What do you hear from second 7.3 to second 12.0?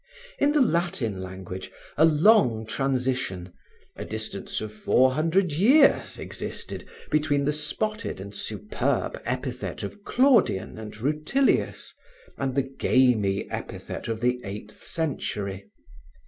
the spotted and superb epithet of Claudian and Rutilius